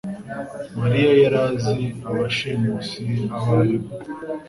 mariya 0.79 1.11
yari 1.23 1.37
azi 1.47 1.77
abashimusi 2.11 3.03
abo 3.35 3.51
ari 3.61 3.77
bo 3.81 3.91